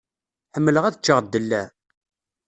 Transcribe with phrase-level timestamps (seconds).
[0.55, 1.67] Ḥemmleɣ ad ččeɣ ddellaε.